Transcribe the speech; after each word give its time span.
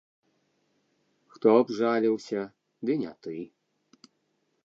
Хто 1.33 1.49
б 1.67 1.75
жаліўся, 1.81 2.41
ды 2.89 2.95
не 3.03 3.13
ты. 3.27 3.35